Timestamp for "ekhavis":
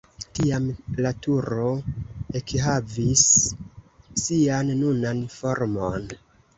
2.41-3.23